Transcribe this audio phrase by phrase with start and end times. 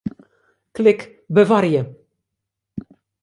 [0.71, 1.05] Klik
[1.35, 1.81] Bewarje.